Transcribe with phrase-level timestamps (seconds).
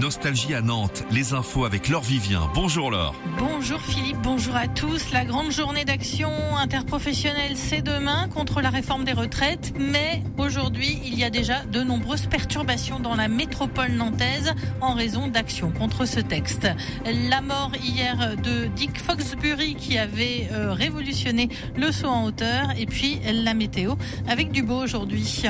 [0.00, 2.50] Nostalgie à Nantes, les infos avec Laure Vivien.
[2.54, 3.14] Bonjour Laure.
[3.38, 5.12] Bonjour Philippe, bonjour à tous.
[5.12, 9.74] La grande journée d'action interprofessionnelle, c'est demain contre la réforme des retraites.
[9.78, 15.28] Mais aujourd'hui, il y a déjà de nombreuses perturbations dans la métropole nantaise en raison
[15.28, 16.66] d'actions contre ce texte.
[17.28, 22.86] La mort hier de Dick Foxbury qui avait euh, révolutionné le saut en hauteur et
[22.86, 23.96] puis la météo
[24.26, 25.44] avec du beau aujourd'hui.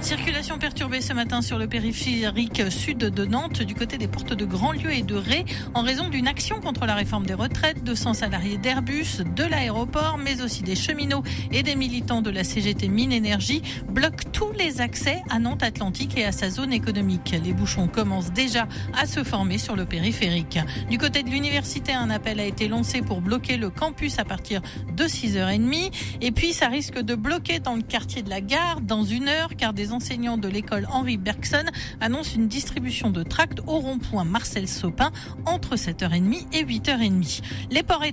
[0.00, 4.44] Circulation perturbée ce matin sur le périphérique sud de Nantes, du côté des portes de
[4.44, 7.82] Grandlieu et de Ré, en raison d'une action contre la réforme des retraites.
[7.82, 12.88] 200 salariés d'Airbus, de l'aéroport, mais aussi des cheminots et des militants de la CGT
[12.88, 17.34] Mine Énergie bloquent tous les accès à Nantes Atlantique et à sa zone économique.
[17.44, 20.58] Les bouchons commencent déjà à se former sur le périphérique.
[20.88, 24.62] Du côté de l'université, un appel a été lancé pour bloquer le campus à partir
[24.96, 25.90] de 6h30.
[26.20, 29.50] Et puis, ça risque de bloquer dans le quartier de la gare dans une heure,
[29.56, 31.64] car des enseignants de l'école Henri Bergson
[32.00, 35.10] annoncent une distribution de tracts au rond-point Marcel Sopin
[35.46, 37.42] entre 7h30 et 8h30.
[37.70, 38.12] Les ports et,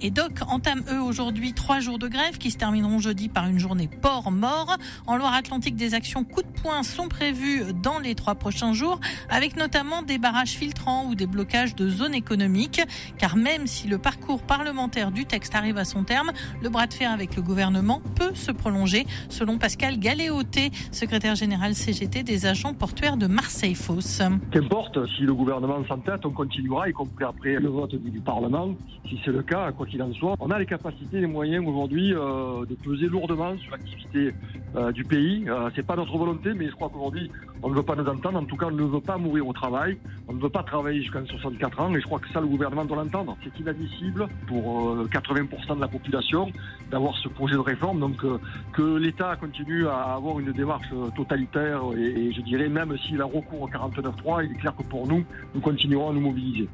[0.00, 3.58] les docks entament eux aujourd'hui trois jours de grève qui se termineront jeudi par une
[3.58, 4.76] journée port mort.
[5.06, 9.56] En Loire-Atlantique, des actions coup de poing sont prévues dans les trois prochains jours, avec
[9.56, 12.82] notamment des barrages filtrants ou des blocages de zones économiques.
[13.18, 16.94] Car même si le parcours parlementaire du texte arrive à son terme, le bras de
[16.94, 22.74] fer avec le gouvernement peut se prolonger, selon Pascal Galéoté, secrétaire général CGT des agents
[22.74, 24.22] portuaires de Marseille-Fosse.
[24.50, 28.74] Qu'importe, si le gouvernement s'entête, on continuera, y compris après le vote du Parlement.
[29.08, 32.14] Si c'est le cas, quoi qu'il en soit, on a les capacités, les moyens aujourd'hui
[32.14, 34.34] euh, de peser lourdement sur l'activité
[34.76, 35.44] euh, du pays.
[35.48, 37.30] Euh, c'est pas notre volonté, mais je crois qu'aujourd'hui,
[37.62, 38.38] on ne veut pas nous entendre.
[38.38, 39.98] En tout cas, on ne veut pas mourir au travail.
[40.28, 41.94] On ne veut pas travailler jusqu'à 64 ans.
[41.94, 43.36] Et je crois que ça, le gouvernement doit l'entendre.
[43.44, 46.50] C'est inadmissible pour 80% de la population
[46.90, 48.00] d'avoir ce projet de réforme.
[48.00, 48.24] Donc,
[48.72, 50.71] que l'État continue à avoir une démarche
[51.14, 55.06] totalitaire et, je dirais même s'il a recours au 49.3, il est clair que pour
[55.06, 56.68] nous, nous continuerons à nous mobiliser.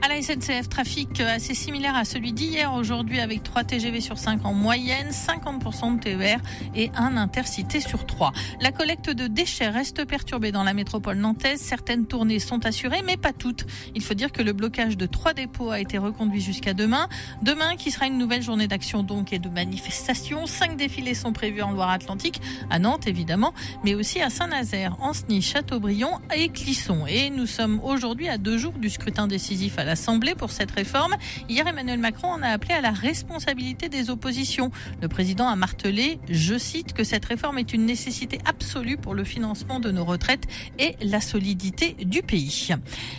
[0.00, 4.44] À la SNCF, trafic assez similaire à celui d'hier aujourd'hui avec 3 TGV sur 5
[4.44, 6.38] en moyenne, 50% de TER
[6.76, 8.32] et un intercité sur 3.
[8.60, 11.60] La collecte de déchets reste perturbée dans la métropole nantaise.
[11.60, 13.66] Certaines tournées sont assurées, mais pas toutes.
[13.96, 17.08] Il faut dire que le blocage de trois dépôts a été reconduit jusqu'à demain.
[17.42, 20.46] Demain, qui sera une nouvelle journée d'action donc et de manifestation.
[20.46, 22.40] Cinq défilés sont prévus en Loire-Atlantique,
[22.70, 23.52] à Nantes évidemment,
[23.84, 27.04] mais aussi à Saint-Nazaire, Ancenis, Châteaubriand et Clisson.
[27.08, 29.47] Et nous sommes aujourd'hui à deux jours du scrutin décisif
[29.78, 31.16] à l'Assemblée pour cette réforme.
[31.48, 34.70] Hier, Emmanuel Macron en a appelé à la responsabilité des oppositions.
[35.00, 39.24] Le président a martelé, je cite, que cette réforme est une nécessité absolue pour le
[39.24, 40.44] financement de nos retraites
[40.78, 42.68] et la solidité du pays.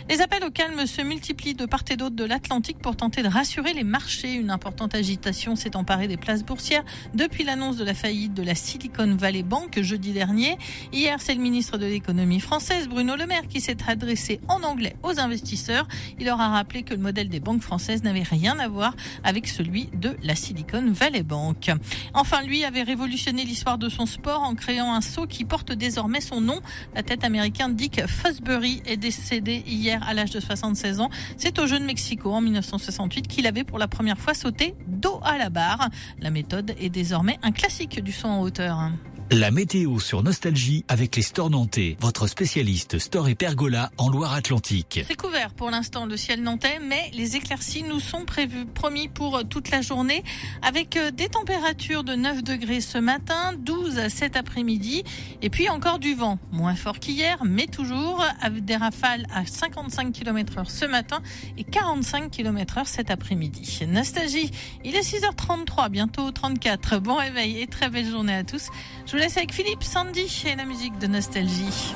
[0.08, 3.28] Les appels au calme se multiplient de part et d'autre de l'Atlantique pour tenter de
[3.28, 4.34] rassurer les marchés.
[4.34, 8.54] Une importante agitation s'est emparée des places boursières depuis l'annonce de la faillite de la
[8.54, 10.56] Silicon Valley Bank jeudi dernier.
[10.92, 14.94] Hier, c'est le ministre de l'économie française, Bruno Le Maire, qui s'est adressé en anglais
[15.02, 15.88] aux investisseurs.
[16.20, 18.94] Il aura rappeler que le modèle des banques françaises n'avait rien à voir
[19.24, 21.70] avec celui de la Silicon Valley Bank.
[22.12, 26.20] Enfin, lui avait révolutionné l'histoire de son sport en créant un saut qui porte désormais
[26.20, 26.60] son nom.
[26.94, 31.08] La tête américaine Dick Fosbury est décédé hier à l'âge de 76 ans.
[31.38, 35.20] C'est au Jeux de Mexico en 1968 qu'il avait pour la première fois sauté dos
[35.24, 35.88] à la barre.
[36.20, 38.90] La méthode est désormais un classique du saut en hauteur.
[39.32, 45.04] La météo sur Nostalgie avec les stores nantais, votre spécialiste store et pergola en Loire-Atlantique.
[45.06, 49.46] C'est couvert pour l'instant le ciel nantais, mais les éclaircies nous sont prévues, promis pour
[49.48, 50.24] toute la journée,
[50.62, 55.04] avec euh, des températures de 9 degrés ce matin, 12 cet après-midi,
[55.42, 60.10] et puis encore du vent, moins fort qu'hier, mais toujours avec des rafales à 55
[60.10, 61.22] km heure ce matin
[61.56, 63.78] et 45 km heure cet après-midi.
[63.86, 64.50] Nostalgie,
[64.84, 66.98] il est 6h33, bientôt 34.
[66.98, 68.70] Bon réveil et très belle journée à tous.
[69.06, 71.92] Je vous laisse avec Philippe Sandy et la musique de Nostalgie.